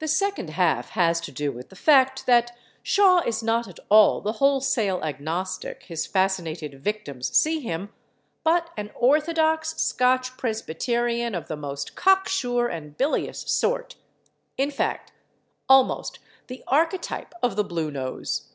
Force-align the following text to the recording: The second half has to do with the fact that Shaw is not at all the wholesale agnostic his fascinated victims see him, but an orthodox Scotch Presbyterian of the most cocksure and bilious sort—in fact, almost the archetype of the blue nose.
The 0.00 0.06
second 0.08 0.50
half 0.50 0.90
has 0.90 1.18
to 1.22 1.32
do 1.32 1.50
with 1.50 1.70
the 1.70 1.76
fact 1.76 2.26
that 2.26 2.54
Shaw 2.82 3.22
is 3.24 3.42
not 3.42 3.66
at 3.66 3.78
all 3.88 4.20
the 4.20 4.32
wholesale 4.32 5.00
agnostic 5.02 5.84
his 5.84 6.06
fascinated 6.06 6.78
victims 6.84 7.34
see 7.34 7.60
him, 7.60 7.90
but 8.44 8.68
an 8.76 8.90
orthodox 8.94 9.74
Scotch 9.76 10.36
Presbyterian 10.36 11.34
of 11.34 11.48
the 11.48 11.56
most 11.56 11.94
cocksure 11.96 12.66
and 12.68 12.98
bilious 12.98 13.40
sort—in 13.50 14.70
fact, 14.70 15.12
almost 15.70 16.18
the 16.48 16.62
archetype 16.68 17.32
of 17.42 17.56
the 17.56 17.64
blue 17.64 17.90
nose. 17.90 18.50